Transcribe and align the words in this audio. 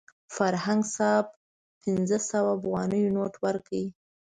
فرهنګ 0.35 0.81
صاحب 0.95 1.25
پنځه 1.83 2.17
سوه 2.29 2.49
افغانیو 2.57 3.13
نوټ 3.15 3.33
ورکړ. 3.43 3.71